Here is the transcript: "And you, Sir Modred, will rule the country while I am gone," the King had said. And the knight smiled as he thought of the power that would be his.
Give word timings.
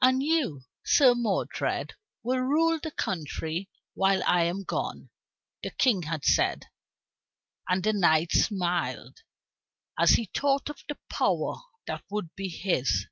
"And 0.00 0.22
you, 0.22 0.62
Sir 0.82 1.14
Modred, 1.14 1.92
will 2.22 2.38
rule 2.38 2.80
the 2.82 2.90
country 2.90 3.68
while 3.92 4.22
I 4.26 4.44
am 4.44 4.62
gone," 4.64 5.10
the 5.62 5.72
King 5.72 6.04
had 6.04 6.24
said. 6.24 6.68
And 7.68 7.82
the 7.84 7.92
knight 7.92 8.32
smiled 8.32 9.18
as 9.98 10.12
he 10.12 10.30
thought 10.34 10.70
of 10.70 10.82
the 10.88 10.96
power 11.10 11.56
that 11.86 12.02
would 12.10 12.34
be 12.34 12.48
his. 12.48 13.08